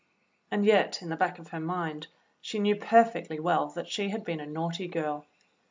[0.49, 2.07] And yet in the back of her mind
[2.41, 5.27] she knew perfectly well that she had been a naughty girl.